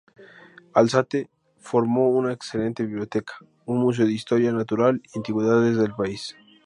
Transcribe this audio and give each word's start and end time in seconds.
Alzate 0.73 1.29
formó 1.59 2.09
una 2.09 2.33
excelente 2.33 2.83
biblioteca, 2.87 3.35
un 3.67 3.77
museo 3.83 4.07
de 4.07 4.13
historia 4.13 4.51
natural 4.51 4.99
y 5.13 5.19
antigüedades 5.19 5.77
del 5.77 5.93
país. 5.93 6.35